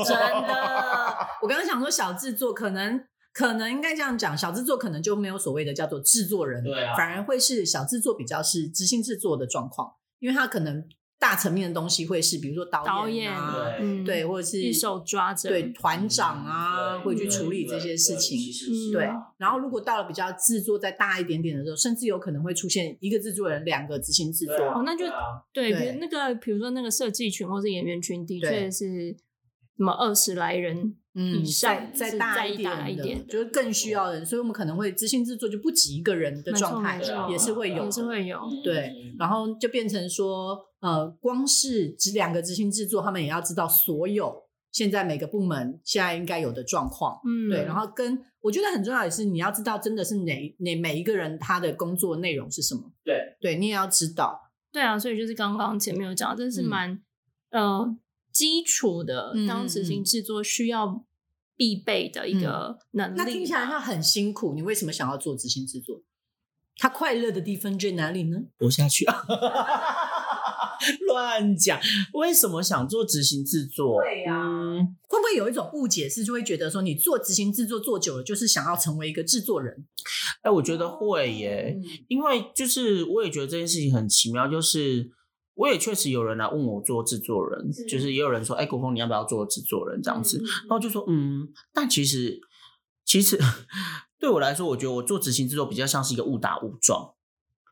[0.06, 0.54] 真的，
[1.42, 10.84] 我刚刚想说小制作可能可能应该这样讲，小制作可能就没有所谓的叫做制作人，对啊反而会是小制作比较是执行制作的状况，因为他可能
[11.18, 18.38] 大层面的东西会是比如说导导演演啊，对嗯对，或者是一手抓着，对团长啊，对会去处理这些事情。
[18.38, 24.56] 嗯对，然后如果到了比较制作再大一点点的时候，甚至有可能会出现一个制作人、两个执行制作。
[24.56, 25.04] 哦，那就
[25.52, 29.14] 对，比对如那个，比如说那个设计群或是演员群，的确是
[29.80, 54.38] 什么二十来人嗯，以上，再再再大一点的大一点，就是更需要人，所以我们可能会执行制作就不止一个人的状态也是会有，也是会有，对，然后就变成说，呃，光是只两个执行制作，他们也要知道所有现在每个部门现在应该有的状况，嗯，对，然后跟我觉得很重要的是，你要知道真的是哪哪每一个人他的工作内容是什么，对，对你也要知道，
[54.70, 56.68] 对啊，所以就是刚刚前面有讲，真是嗯。
[56.68, 57.02] 蛮、
[57.52, 57.96] 呃
[58.40, 61.04] 基础的嗯，当执行制作需要
[61.56, 63.24] 必备的一个能力吧。
[63.24, 66.02] 那听起来他很辛苦，你为什么想要做执行制作？
[66.76, 68.38] 他快乐的地方在哪里呢？
[68.58, 69.22] 活下去啊！
[71.06, 71.78] 乱讲，
[72.14, 74.00] 为什么想做执行制作？
[74.00, 79.84] 对呀嗯，会不会有一种误解是，就会觉得说，你做执行制作做久了，就是想要成为一个制作人？
[80.40, 85.10] 哎、我觉得会耶，嗯因为就是我也觉得这件事情很奇妙，就是
[85.60, 90.38] 我也确实有人来问我做制作人，是就是也有人说，哎、国峰你要不要做制作人这样子？
[90.38, 92.40] 嗯然后就说，嗯，但其实
[93.04, 93.38] 其实
[94.18, 97.12] 对我来说，我觉得我做执行制作比较像是一个误打误撞。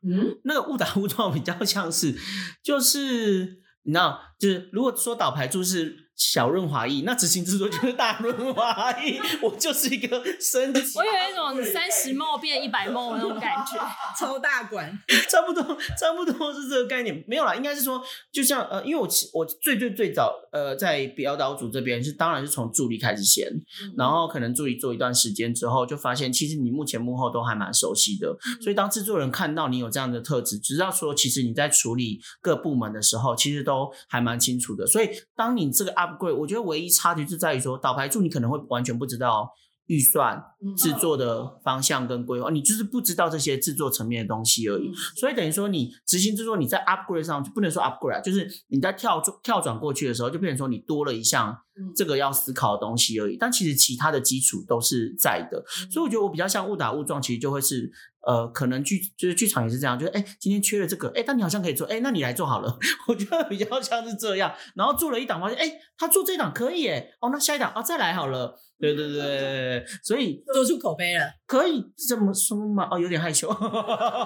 [0.03, 2.14] 嗯，那个误打误撞比较像是，
[2.62, 13.79] 就是你知道，就是如果说倒牌就是小润滑液，那执行制作就是大润滑液， 我就是一个升级，我有一种三十梦变一百梦的那种感觉。
[14.19, 14.91] 超大管，
[15.31, 15.63] 差不多
[15.97, 18.03] 差不多是这个概念，没有啦，应该是说，
[18.33, 23.49] 就像呃，因为我其我最最最早呃在表导组这边是当然是从助理开始先，
[23.97, 34.85] 然后可能助理做一段时间之后，就发现其实你目前幕后都还蛮熟悉的，所以当制作人看到你有这样的特质，知道说其实你在处理各部门的时候，其实都还蛮清楚的。
[34.85, 39.53] 所以当你这个 upgrade，我觉得唯一差距就在于说，导牌助你可能会完全不知道。
[39.88, 40.38] 预算、
[40.77, 44.92] 制作的方向跟规划，你就是不知道这些制作层面的东西而已。
[45.16, 53.38] 所以等于说，你执行制作，你在 upgrade 上就不能说 upgrade，啊就是你在跳跳转过去的时候，就变成说你多了一项嗯这个要思考的东西而已。
[53.38, 57.90] 但其实其他的基础都是在的，所以我觉得我比较像误打误撞，其实就会是
[58.29, 62.79] 呃，可能剧就是剧场也是这样，就是哎，今天缺了这个，哎，但你好像可以做，哎，那你来做好了。
[63.09, 68.55] 我觉得比较像是这样，然后做了一档发现，哎，他做这档可以，哎，哦，那下一档哦再来好了。
[68.79, 71.25] 对对对对对，所以做出口碑了。
[71.47, 72.87] 可以这么说吗？
[72.91, 73.49] 哦，有点害羞。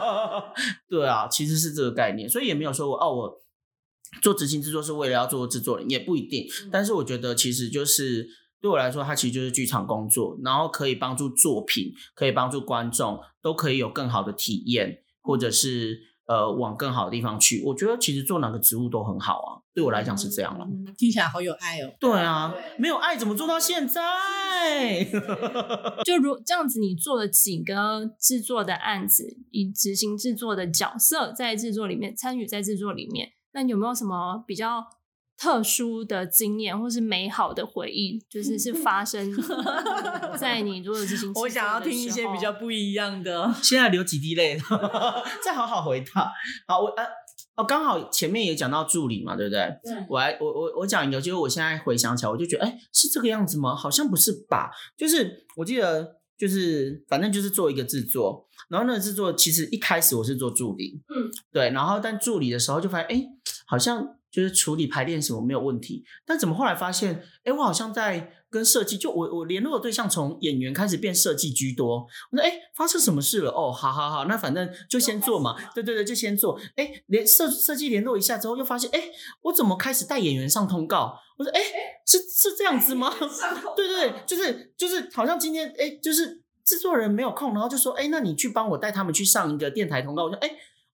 [0.91, 3.41] 对啊，其实是这个概念，所以也没有说我哦，我
[4.21, 6.45] 做执行制作是为了要做制作人，也不一定。
[6.73, 8.27] 但是我觉得其实就是
[8.62, 17.61] 对我来说，它其实就是剧场工作，然后可以帮助作品，可以帮助观众，都可以有更好的体验，或者是呃往更好的地方去。
[17.66, 20.64] 我觉得其实做哪个职务都很好啊，对我来讲是这样了。
[20.64, 21.92] 嗯听起来好有爱哦。
[21.98, 25.05] 对啊对，没有爱怎么做到现在？
[26.05, 34.85] 就如这样子，你做了几个制作的案子，以执行制作的角色在制作里面参与在制作里面，那你有没有什么比较
[35.43, 39.29] 特殊的经验，或是美好的回忆，就是是发生
[40.39, 41.67] 在你做的执行制作的时候？
[41.67, 43.53] 我想要听一些比较不一样的。
[43.61, 44.57] 现在流几滴泪，
[45.45, 46.31] 再好好回答。
[46.69, 47.05] 好，我呃
[47.57, 49.59] 哦，刚好前面也讲到助理嘛，对不对？
[49.83, 53.75] 对我来，我我我讲一个，就是我现在回想起来，我就觉得，哎，是这个样子吗？
[53.75, 54.71] 好像不是吧？
[54.97, 63.27] 就是我记得，就是反正就是做一个制作，然后那个制作其实一开始我是做助理，嗯，对，然后但助理的时候就发现，哎，
[63.67, 72.07] 好像就是处理排练什么没有问题，但怎么后来发现，哎，我好像在跟设计，就我我联络的对象从演员开始变设计居多。
[72.31, 73.51] 我说哎，发生什么事了？
[73.51, 75.55] 哦，好好好，那反正就先做嘛。
[75.75, 76.59] 对对对，就先做。
[76.77, 79.11] 哎，联设设计联络一下之后，又发现哎，
[79.42, 81.14] 我怎么开始带演员上通告？
[81.37, 81.61] 我说哎，
[82.07, 83.12] 是是这样子吗？
[83.77, 90.25] 对对，就是就是好像今天哎，就是制作人没有空，然后就说哎，那你去帮我带他们去上一个电台通告。
[90.25, 90.51] 我说哎。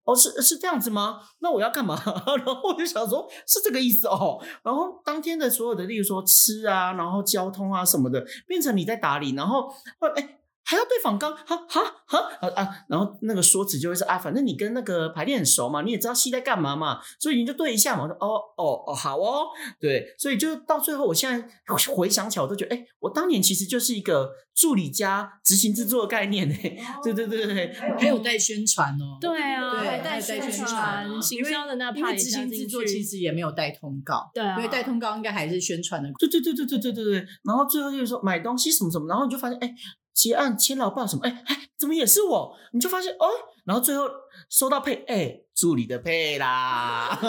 [0.09, 1.21] 哦，是是这样子吗？
[1.41, 1.95] 那我要干嘛？
[2.45, 4.43] 然后我就想说，是这个意思哦。
[4.63, 9.71] 然后当天的所有的，例如说吃啊，然后交通啊什么的，变成你在打理，然后
[10.17, 10.35] 哎。
[10.69, 12.85] 还要对仿钢，哈哈哈啊啊！
[12.91, 18.03] 然后那个说辞就会是啊，反正你跟那个排练很熟嘛，你也知道戏在干嘛嘛，所以你就对一下嘛。
[18.03, 19.47] 我说哦哦哦，好哦，
[19.81, 21.49] 对，所以就到最后，我现在
[21.95, 26.55] 回想起来，我都觉得，哎，我当年其实就是一个助理加执行制作的概念呢。
[27.03, 29.17] 对对对对对，还有带宣传哦。
[29.19, 36.11] 对啊，对，带宣传，行销的那因为执行制作其实也没有带通告，对，因为带通告应该还是宣传的。
[36.19, 37.27] 对对对对对对对对。
[37.43, 39.75] 然后最后就是说买东西什么什么，然后你就发现，哎。
[40.19, 41.23] 结案签老报什么？
[41.23, 42.53] 哎哎，怎么也是我？
[42.73, 43.27] 你就发现哦，
[43.65, 44.05] 然后最后
[44.51, 47.17] 收到配，哎，助理的配啦，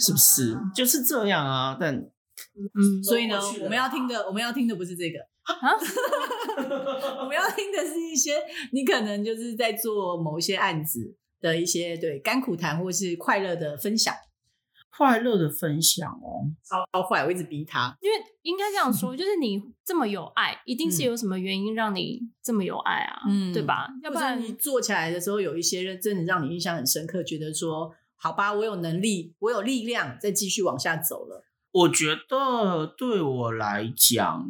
[0.00, 0.58] 是不是？
[0.74, 1.76] 就是这样啊。
[1.78, 5.70] 但嗯，所以呢，我们要听的，我们要听的不是这个啊，
[7.22, 14.12] 我们要听的是一些你可能就是在做某一些案子的一些对甘苦谈或是快乐的分享。
[14.96, 17.22] 快乐的分享哦，超超坏！
[17.24, 23.88] 我一直逼他，因为应该这样说，就是你这么有爱，一定是有什么原因让你这么有爱啊，嗯，对吧？
[24.02, 31.44] 要不然你做起来的时候，有一些真的让你印象很深刻，觉得说，好吧，我有能力，我有力量，再继续往下走了。
[31.72, 34.48] 我觉得对我来讲。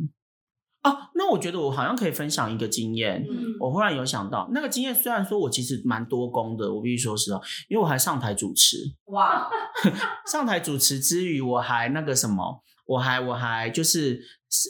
[0.88, 3.26] 啊，那我觉得我好像可以分享一个经验。
[3.28, 8.78] 嗯，我忽然有想到，那个经验虽然说我其实蛮多功的，我必须说实话，因为我还上台主持。
[9.06, 9.48] 哇，
[10.30, 14.20] 上台主持之余，我还那个什么，我还我还就是。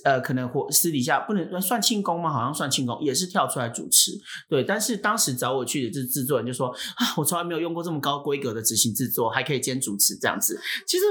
[0.04, 2.32] 呃，可能或私底下不能算庆功吗？
[2.32, 4.12] 好像算庆功，也是跳出来主持。
[4.48, 10.58] 对，但是当时找我去的这制作人就说啊，我从来没有用过这么高规格的执行制作，还可以兼主持这样子。
[10.86, 11.04] 其实，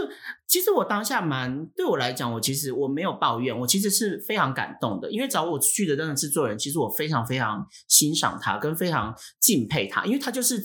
[0.47, 10.61] 其实我当下蛮对我来讲，我其实我没有抱怨，我其实是非常感动的，因为找我去的那个制作人，其实我非常非常欣赏他，跟非常敬佩他，因为他就是。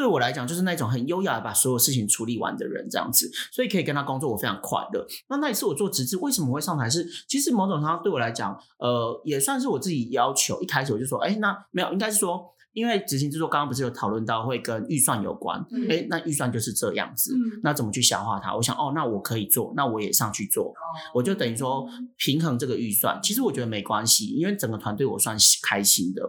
[0.00, 5.06] 对我来讲，就是那种很优雅的把所有事情处理完的人，这样子，所以可以跟他工作，我非常快乐。
[5.28, 6.88] 那那一次我做直至，为什么会上台？
[6.88, 10.58] 是其实某种程度对我来讲，呃，也算是我自己要求。
[10.62, 15.60] 一开始我就说，哎，那没有，应该是说，因为执行制作刚刚不是有讨论到会跟预算有关，
[15.90, 18.56] 哎，那预算就是这样子，那怎么去消化它？
[18.56, 20.72] 我想，哦，那我可以做，那我也上去做，
[21.12, 21.86] 我就等于说
[22.16, 23.20] 平衡这个预算。
[23.22, 26.22] 其实我觉得没关系，因为整个团队我算开心的，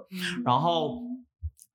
[0.44, 1.02] 然后。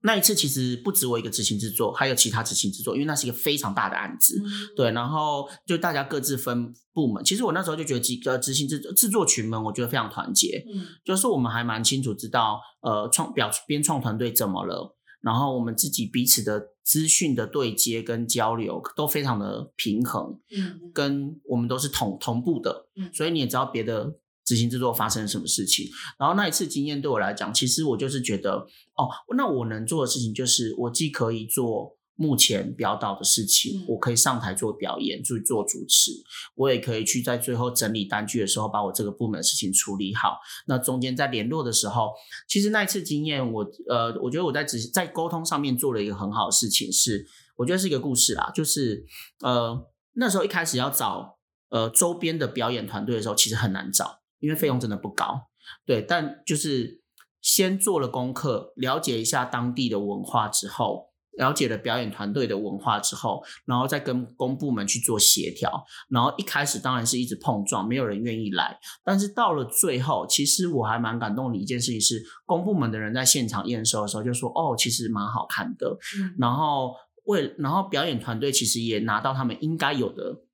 [0.02, 4.40] 那一次其实不止我一个执行制作，还有其他执行制作，因为那是一个非常大的案子，
[4.76, 4.92] 对。
[4.92, 7.24] 然后就大家各自分部门。
[7.24, 24.18] 其实我那时候就觉得几个执行制制作群们，我觉得非常团结，嗯，就是我们还蛮清楚知道，呃，创表编创团队怎么了，然后我们自己彼此的资讯的对接跟交流都非常的平衡，嗯，跟我们都是同同步的，嗯，所以你也知道别的。
[24.46, 25.90] 执行制作发生了什么事情？
[26.18, 28.52] 然后那一次经验对我来讲，其实我就是觉得，
[28.94, 36.12] 哦，那我能做的事情就是，我既可以做目前表导的事情，我可以上台做表演，去做主持，
[36.54, 40.38] 我也可以去在最后整理单据的时候，把我这个部门的事情处理好。
[40.66, 42.12] 那中间在联络的时候，
[42.48, 49.04] 其实那一次经验，我呃，我觉得我在执在沟通上面做了一个很好的事情，是我觉得是一个故事啦，就是
[49.40, 51.36] 呃，那时候一开始要找
[51.68, 54.20] 呃周边的表演团队的时候，其实很难找。
[54.46, 55.48] 因为费用真的不高，
[55.84, 57.02] 对，但就是
[57.42, 65.84] 先做了功课，了解一下当地的文化之后，了解了表演团队的文化之后，然后再跟公部门去做协调。
[66.08, 68.78] 然后一开始当然是一直碰撞，没有人愿意来。
[69.04, 75.98] 但是到了最后，其实我还蛮感动的一件事情是，公部门的人在现场验收的时候就说：“哦，其实蛮好看的。”
[76.38, 80.45] 然后为然后表演团队其实也拿到他们应该有的。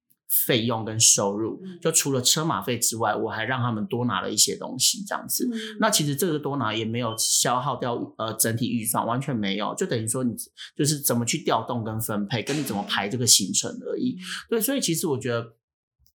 [0.46, 5.46] 费用跟收入，就除了车马费之外，我还让他们多拿了一些东西，这样子。
[5.78, 10.34] 那其实这个多拿也没有消耗掉呃整体预算，完全没有，就等于说你
[10.74, 14.16] 就是怎么去调动跟分配，跟你怎么排这个行程而已。
[14.48, 15.52] 对，所以其实我觉得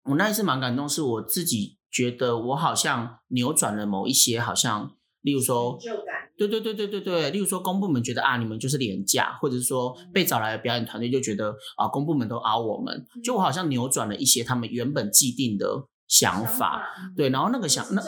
[0.06, 5.78] 我那一次蛮感动，是我自己觉得我好像扭转了某一些，好像例如说。
[6.38, 16.84] 对对对对对对，例如说公部门觉得啊，你们就是廉价，或者是说被找来的表演团队就觉得啊，公部门都凹我们，就我好像扭转了一些他们原本既定的想法，
[17.16, 18.02] 对，然后那个想那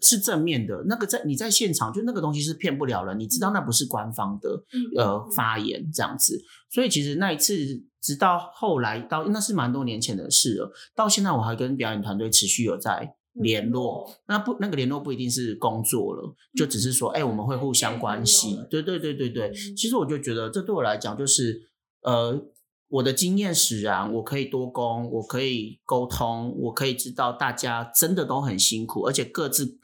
[0.00, 4.64] 是正面的，那个在你在现场就那个东西是骗不了人，你知道那不是官方的
[4.96, 6.40] 呃发言这样子，
[6.70, 7.54] 所以其实那一次
[8.00, 14.10] 直到后来到那是蛮多年前的事了，到现在我还跟表演团队持续有在联络。
[14.26, 18.58] 那不那个联络不一定是工作了，就只是说，哎、我们会互相关系。
[18.70, 21.70] 对对对对对，其实我就觉得这对我来讲就是
[22.02, 22.48] 呃。
[22.92, 29.78] 我的经验使然，我可以多工，我可以沟通，我可以知道大家真的都很辛苦，而且各自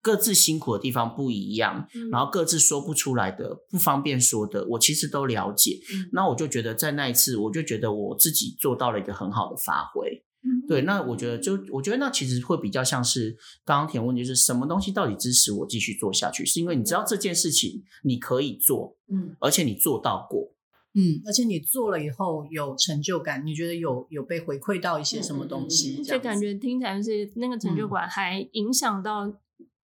[0.00, 5.80] 各自辛苦的地方不一样，嗯然后各自说不出来的、不方便说的，我其实都了解。
[5.92, 10.22] 嗯那我就觉得在那一次，我就觉得我自己做到了一个很好的发挥。
[10.44, 16.44] 嗯对，那我觉得就我觉得那其实会比较像是刚刚填问，就是什么东西到底支持我继续做下去？
[16.44, 20.52] 是因为你知道这件事情你可以做，嗯而且你做到过。
[20.94, 26.02] 嗯，而且你做了以后有成就感，你觉得有有被回馈到一些什么东西？
[26.04, 29.20] 这就感觉听起来是那个成就感还影响到、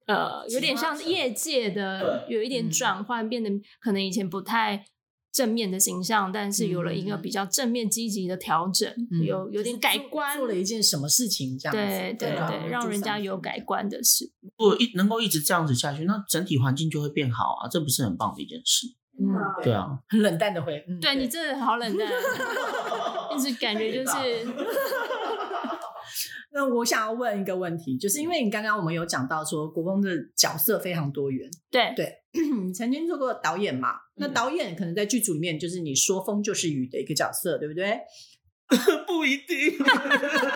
[0.06, 3.50] 呃，有点像业界的有一点嗯转换，变得
[3.80, 4.84] 可能以前不太
[5.38, 13.62] 正面的形象，但是有了一个嗯比较正面积极的调整，嗯有有点改观，做了一件什么事情，这样子对对啊对，让人家有改。
[13.68, 14.24] 观的事。
[14.40, 18.86] 如果一能够一直这样子下去，那整体环境就会变好啊，这不是很棒的一件事？
[19.20, 19.28] 嗯，
[19.62, 22.08] 对啊，很冷淡的回，嗯对你真的好冷淡，
[23.36, 24.16] 一直感觉就是
[26.50, 32.12] 那我想要问一个问题，就是因为你刚刚我们有讲到说国风的角色非常多元，对对
[32.64, 33.90] 你曾经做过导演嘛？
[34.16, 37.98] 那嗯导演可能在剧组里面就是你说风就是雨的一个角色，对不对？
[39.06, 39.78] 不一定。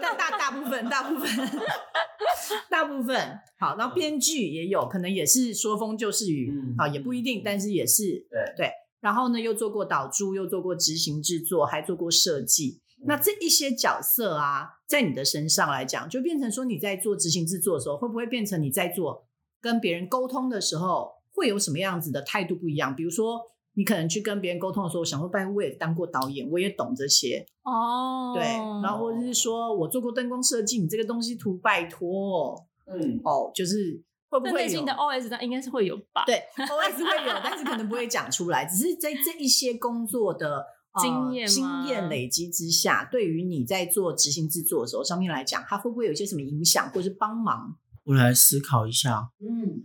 [0.02, 1.28] 大大大部分，大部分，
[2.68, 3.16] 大部分
[3.58, 8.70] 好，然后编剧也有可能也是说风就是雨嗯啊，也不一定，但是也是对对。
[9.00, 12.81] 然后呢，又做过导助，又做过执行制作，还做过设计。
[13.04, 19.26] 那这一些角色啊，在你的身上来讲，就变成说你在做执行制作的时候，会不会变成你在做
[19.60, 22.94] 跟别人沟通的时候，会有什么样子的态度不一样？
[22.94, 23.40] 比如说，
[23.74, 28.42] 你可能去跟别人沟通的时候，想说，拜我也当过导演，我也懂这些，哦，对，
[28.82, 36.24] 然后或者是说我做过灯光设计，你这个东西图拜托嗯，哦，就是会不会内心的 OS 上应该是会有吧？
[36.26, 40.64] 对 OS 会有，但是可能不会讲出来，只是在这一些工作的。
[40.94, 47.78] 呃经验吗经验累积之下，对于你在做执行制作的时候，上面来讲，它会不会有一些什么影响，或是帮忙？
[48.04, 49.30] 我来思考一下。
[49.38, 49.84] 嗯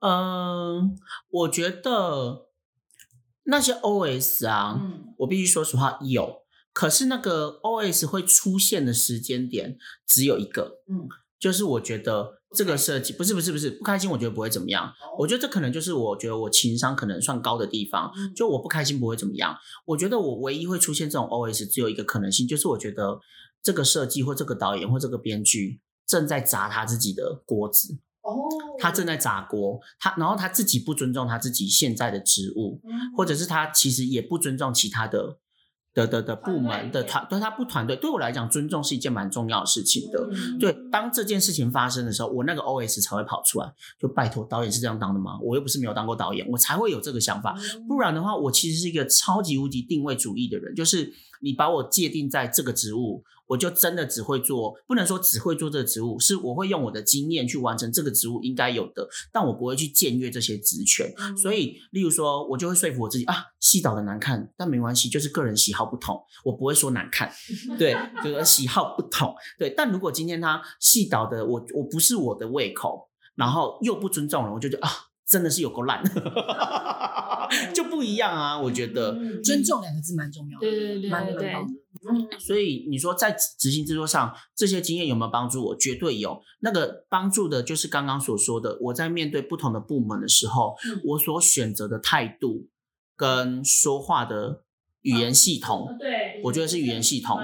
[0.00, 0.96] 嗯，
[1.28, 2.46] 我觉得
[3.44, 6.42] 那些 OS 啊，嗯我必须说实话有，
[6.72, 9.76] 可是那个 OS 会出现的时间点
[10.06, 11.06] 只有一个，嗯，
[11.38, 14.92] 就是我觉得这个设计不是不是不是不开心，我觉得不会怎么样。
[15.18, 19.56] 我觉得这可能就是我觉得我情商可能算高的地方，嗯就我不开心不会怎么样。
[19.86, 23.20] 我觉得我唯一会出现这种 OS 只有一个可能性，就是我觉得
[23.62, 27.98] 这个设计或这个导演或这个编剧正在砸他自己的锅子。
[28.22, 28.34] 哦，
[28.78, 35.38] 他正在砸锅，他然后他自己不尊重他自己现在的职务，嗯或者是他其实也不尊重其他的
[35.92, 37.96] 的的的部门的团，对他不团队。
[37.96, 40.28] 对我来讲，尊重是一件蛮重要的事情的。
[40.32, 45.38] 嗯对，当这件事情发生的时候，我那个 OS 才会跑出来，就拜托导演是这样当的吗？
[45.42, 47.56] 我又不是没有当过导演，我才会有这个想法。
[47.58, 61.12] 嗯不然的话，我其实是一个超级无敌定位主义的人，就是你把我界定在这个职务，我就真的只会做，不能说只会做这个职务，是我会用我的经验去完成这个职务应该有的，但我不会去僭越这些职权。
[61.18, 67.32] 嗯所以，例如说，我就会说服我自己啊，戏导的难看，但没关系，就是个人喜好不同，我不会说难看，
[67.78, 69.70] 对，就是喜好不同，对。
[69.70, 74.90] 但如果今天他戏导的我我不是我的胃口，然后又不尊重了，我就觉得啊，
[75.30, 76.02] 真的是有够烂，
[77.72, 79.16] 就不一样啊，我觉得。
[79.44, 82.38] 尊重两个字蛮重要的，对对对蛮重要的。
[82.40, 85.76] 所以你说在执行制作上，这些经验有没有帮助我？
[85.76, 86.42] 绝对有。
[86.62, 92.66] 那个帮助的就是刚刚所说的，我在面对不同的部门的时候，嗯我所选择的态度
[93.16, 94.64] 跟说话的
[95.02, 97.38] 语言系统，对我觉得是语言系统。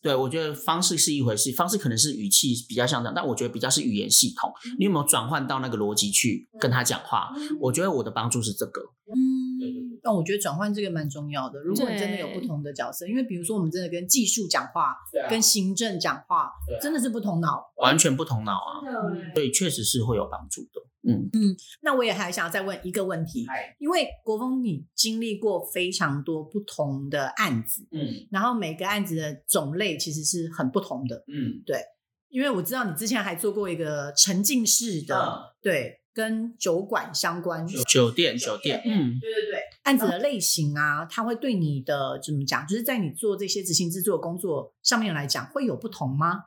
[0.00, 4.52] 对，我觉得方式是一回事，方式可能是语气比较像这样，但我觉得比较是语言系统。
[4.78, 7.30] 你有没有转换到那个逻辑去跟他讲话？
[7.60, 8.82] 我觉得我的帮助是这个。
[9.06, 11.58] 嗯，那我觉得转换这个蛮重要的。
[11.60, 14.94] 如果你真的有不同的角色，因为比如说我们真的跟技术讲话，
[15.30, 16.50] 跟行政讲话
[16.82, 17.72] 真的是不同脑。
[17.78, 18.84] 完全不同脑啊，
[19.34, 20.82] 所以确实是会有帮助的。
[21.06, 23.46] 嗯嗯，那我也还想要再问一个问题，
[23.78, 31.24] 因为国风你经历过非常多不同的案子，嗯然后每个案子的种类其实是很不同的。
[31.28, 31.78] 嗯，对
[32.30, 37.64] 因为我知道你之前还做过一个沉浸式的，嗯对，跟酒馆相关。
[37.88, 39.20] 酒店酒店，嗯。
[39.20, 42.66] 对对对，案子的类型啊，它会对你的怎么讲？
[42.66, 46.44] 就是在你做这些执行制作工作上面来讲，会有不同吗？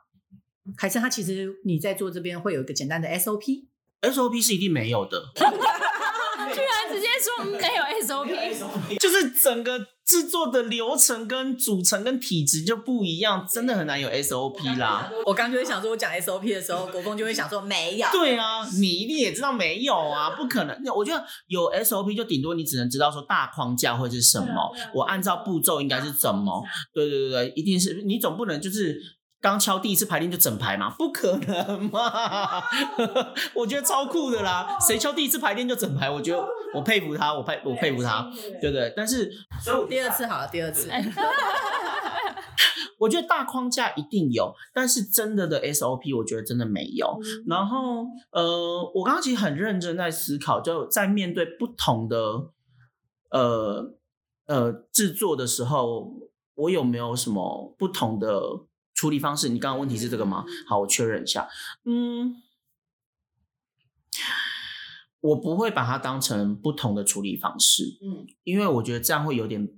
[0.76, 3.67] 还是它其实你在做这边会有一个简单的 SOP？
[4.02, 15.10] SOP 是一定没有的， 居然直接说没有 SOP，就是整个制作的流程跟组成跟体质就不一样，真的很难有 SOP 啦。
[15.26, 18.06] 我刚就会想说，我讲 SOP 的时候， 国公就会想说没有。
[18.12, 20.80] 对啊，你一定也知道没有啊，不可能。
[20.94, 26.62] 我觉得有 SOP 就顶多你只能知道说大框架会是什么，我按照步骤应该是怎么。
[26.94, 29.17] 对对对对，一定是你总不能就是。
[29.40, 30.90] 刚敲第一次排练就整排嘛？
[30.98, 32.60] 不可能嘛！
[33.54, 36.10] 我觉得超酷的啦，谁敲第一次排练就整排？
[36.10, 38.28] 我觉得我佩服他，我佩我佩服他，
[38.60, 38.92] 对不对？
[38.96, 39.30] 但是
[39.88, 40.90] 第二次好了，第二次。
[42.98, 47.16] 我觉得大框架一定有，但是真的的 SOP 我觉得真的没有。
[47.46, 52.18] 然后呃，我刚刚其实很认真在思考，就在面对不同的
[53.30, 53.94] 呃
[54.46, 56.10] 呃制作的时候，
[56.56, 58.28] 我有没有什么不同的？
[58.98, 60.44] 处理方式，你刚刚问题是这个吗？
[60.66, 61.48] 好，我确认一下。
[61.84, 62.34] 嗯，
[65.20, 67.96] 我不会把它当成不同的处理方式。
[68.02, 69.68] 嗯，因为我觉得这样会有点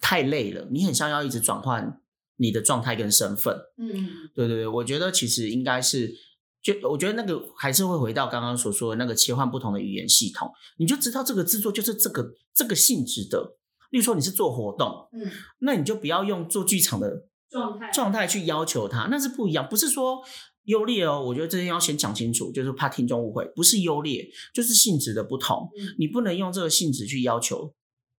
[0.00, 0.66] 太累了。
[0.70, 2.00] 你很像要一直转换
[2.36, 3.54] 你的状态跟身份。
[3.76, 6.14] 嗯，对对对，我觉得其实应该是，
[6.62, 13.58] 就我觉得那个还是会回到刚刚所说的那个切换不同的语言系统，你就知道这个制作就是这个这个性质的。
[13.90, 17.26] 例如说你是做活动，嗯，那你就不要用做剧场的。
[17.50, 20.22] 状态状态去要求他，那是不一样，不是说
[20.64, 21.20] 优劣哦。
[21.26, 25.68] 我觉得这些要先讲清楚，就是怕听众误会，不是优劣，就是性质的不同。
[25.98, 27.74] 你不能用这个性质去要求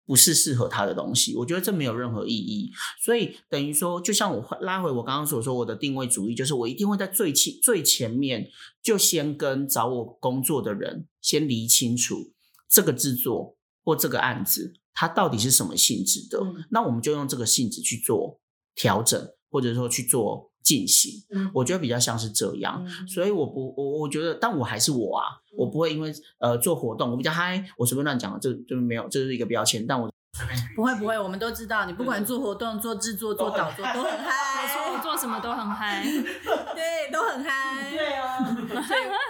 [0.05, 2.69] 不是适合他的东西，我觉得这没有任何意义。
[3.01, 8.49] 所以等于说，就像我拉回我刚刚所说，我的定位主义就是我一定会在最前最前面
[8.84, 12.34] 就先跟找我工作的人先理清楚
[12.67, 13.55] 这个制作
[13.86, 18.40] 或这个案子它到底是什么性质的，那我们就用这个性质去做。
[18.82, 19.21] 调整
[19.51, 25.25] 或者说去做进行，嗯，我觉得比较像是这样，所以我不我我觉得，但我还是我啊，
[25.55, 30.09] 我不会因为呃做活动我比较嗨，我随便乱讲，这就没有，这是一个标签，但我
[30.75, 36.03] 不会不会，我们都知道，你不管做活动、做制作、做导作都很嗨， 没错，做什么都很嗨，
[36.73, 38.38] 对，都很嗨，对啊，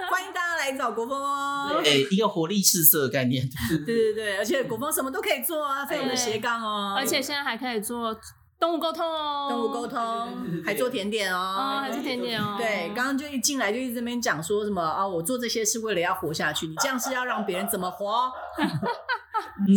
[0.10, 3.50] 欢迎大家来找国风哦，哎，一个活力四射的概念，
[3.86, 8.16] 对对对，而且国风什么都可以做啊，非常的斜杠哦，而且现在还可以做。
[8.62, 9.98] 动物沟通哦，动物沟通，
[10.64, 12.56] 还做甜点哦，还做甜点哦。
[12.60, 18.32] 对，刚刚就一进来就一直这边讲说什么啊，我做这些是为了要活下去，你这样是要让别人怎么活？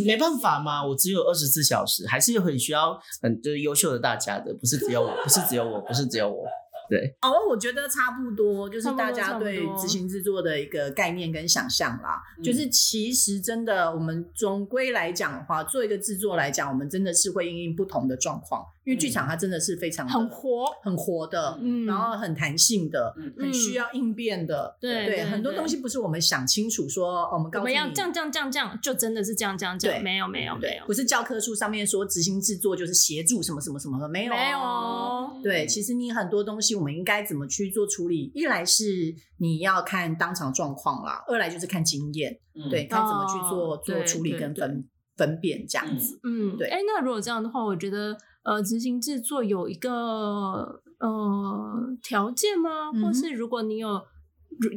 [0.04, 6.44] 没办法嘛，我只有二十四小时，还是有很需要很就是优秀的大家的，不是只有我，不是只有我，不是只有我。
[6.88, 12.22] 对，哦，我觉得差不多，就是大家对执行制作的一个概念跟想象啦。
[12.42, 18.64] 就是其实真的，我们总归来讲的话，做一个制作来讲，我们真的是会应应不同的状况。
[18.84, 42.38] 因为剧场它真的是非常很活、很活的，嗯，然后很弹性的，很需要应变的，对对，很多东西不是我们想清楚说，我们我们要这样这样这样这样，就真的是这样这样这样，没有没有没有，不是教科书上面说执行制作就是协助什么什么什么的，没有没有，对，其实你很多东西我们应该怎么去做处理，一来是你要看当场状况啦，二来就是看经验，
[42.70, 44.86] 对，看怎么去做做处理跟分
[45.16, 48.16] 分辨这样子，嗯，对，哎，那如果这样的话，我觉得。
[48.44, 52.92] 呃，执行制作有一个呃条件吗？
[52.92, 54.02] 或是如果你有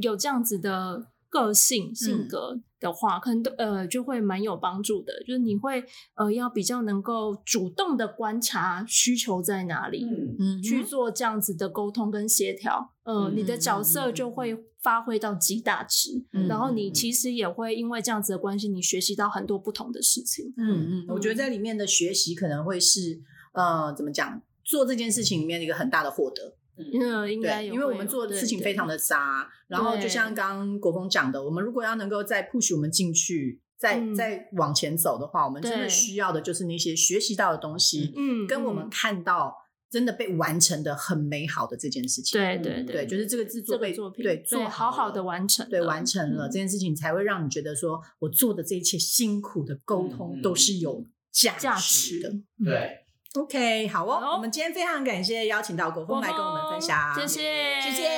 [0.01, 5.13] 有这样子的个性性格的话，可能都呃就会蛮有帮助的。
[5.25, 5.83] 就是你会
[6.15, 10.05] 呃要比较能够主动的观察需求在哪里，
[10.39, 12.93] 嗯，去做这样子的沟通跟协调。
[13.03, 20.53] 呃，你的角色就会发挥到极大值，然后你其实也会因为这样子的关系，你学习到很多不同的事情。
[20.57, 23.21] 嗯嗯，我觉得在里面的学习可能会是。
[23.53, 24.39] 呃，怎么讲？
[24.63, 29.49] 做这件事情里面的一个很大的获得，嗯，应该有因为我们做的事情非常的杂。
[29.67, 39.53] 然后就像刚刚国峰讲的，我们如果要能够再 push 我们进去，再再往前走的话，我们真的需要的就是那些学习到的东西，嗯，跟我们看到
[39.89, 42.39] 真的被完成的很美好的这件事情。
[42.39, 52.31] 对对对，就是这个制作被作品对做好好的完成，对完成了这件事情，才会让你觉得说我做的这一切辛苦的沟通都是有价值的。
[52.63, 53.06] 对。
[53.37, 58.09] OK，好哦，我们今天非常感谢邀请到国风来跟我们分享，谢谢，谢谢，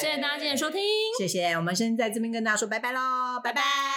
[0.00, 0.80] 谢谢大家今天收听，
[1.18, 3.93] 谢谢，我们先在这边跟大家说拜拜喽，拜拜。